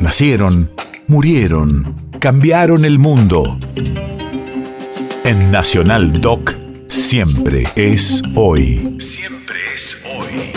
[0.00, 0.70] Nacieron,
[1.08, 3.60] murieron, cambiaron el mundo.
[5.24, 6.54] En Nacional Doc,
[6.88, 8.96] siempre es hoy.
[8.98, 10.52] Siempre es hoy.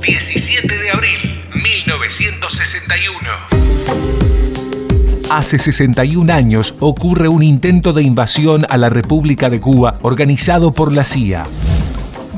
[0.00, 3.18] 17 de abril, 1961.
[5.30, 10.92] Hace 61 años ocurre un intento de invasión a la República de Cuba organizado por
[10.92, 11.42] la CIA.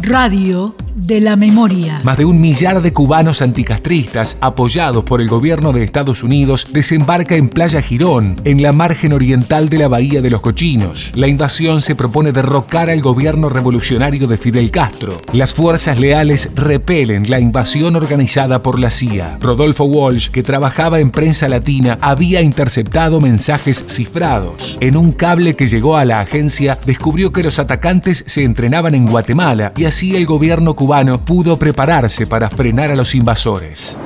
[0.00, 2.00] Radio de la memoria.
[2.04, 7.36] Más de un millar de cubanos anticastristas, apoyados por el gobierno de Estados Unidos, desembarca
[7.36, 11.12] en Playa Girón, en la margen oriental de la Bahía de los Cochinos.
[11.14, 15.18] La invasión se propone derrocar al gobierno revolucionario de Fidel Castro.
[15.34, 19.36] Las fuerzas leales repelen la invasión organizada por la CIA.
[19.42, 24.78] Rodolfo Walsh, que trabajaba en prensa latina, había interceptado mensajes cifrados.
[24.80, 29.06] En un cable que llegó a la agencia, descubrió que los atacantes se entrenaban en
[29.06, 30.85] Guatemala y así el gobierno cubano
[31.18, 33.98] pudo prepararse para frenar a los invasores.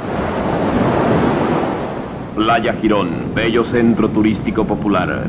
[2.35, 5.25] Playa Girón, bello centro turístico popular.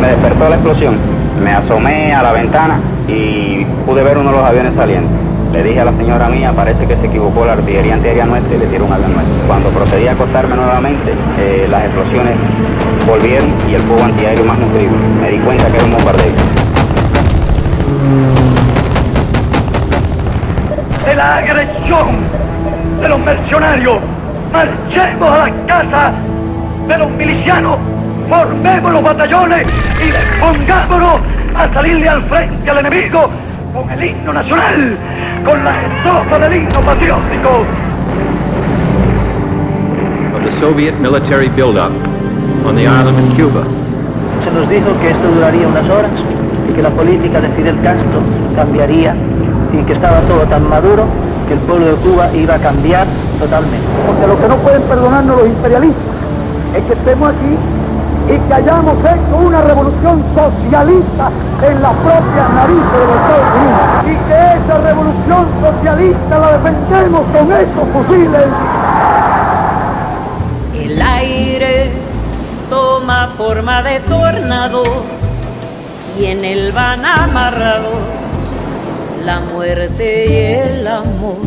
[0.00, 0.96] Me despertó la explosión.
[1.42, 5.08] Me asomé a la ventana y pude ver uno de los aviones saliendo.
[5.52, 8.58] Le dije a la señora mía, parece que se equivocó la artillería antiaérea nuestra y
[8.58, 9.46] le tiró un avión nuestro.
[9.46, 12.34] Cuando procedí a acostarme nuevamente, eh, las explosiones
[13.06, 14.90] volvieron y el fuego antiaéreo más nutrido.
[15.20, 16.63] Me di cuenta que era un bombardeo.
[21.24, 22.06] La agresión
[23.00, 23.98] de los mercenarios.
[24.52, 26.12] Marchemos a la casa
[26.86, 27.78] de los milicianos,
[28.28, 29.66] formemos los batallones
[30.04, 31.20] y pongámonos
[31.56, 33.30] a salirle al frente al enemigo
[33.72, 34.96] con el himno nacional,
[35.46, 37.50] con la estrofa del himno patriótico.
[40.36, 41.90] Of the Soviet military buildup
[42.66, 43.64] on the island of Cuba.
[44.44, 46.10] Se nos dijo que esto duraría unas horas
[46.68, 48.20] y que la política de Fidel Castro
[48.54, 49.16] cambiaría
[49.80, 51.04] y que estaba todo tan maduro
[51.48, 53.06] que el pueblo de Cuba iba a cambiar
[53.38, 53.86] totalmente.
[54.06, 56.14] Porque lo que no pueden perdonarnos los imperialistas
[56.76, 57.58] es que estemos aquí
[58.26, 61.30] y que hayamos hecho una revolución socialista
[61.62, 67.22] en las propias narices de los Estados Unidos y que esa revolución socialista la defendemos
[67.32, 68.46] con esos fusiles.
[70.74, 71.92] El aire
[72.70, 74.82] toma forma de tornado
[76.18, 78.23] y en él van amarrados
[79.24, 81.38] la muerte y el amor.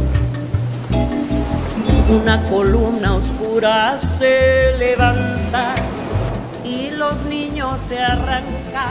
[2.09, 5.75] Una columna oscura se levanta
[6.65, 8.87] y los niños se arrancan.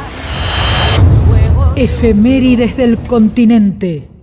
[1.75, 4.16] Efemérides del continente.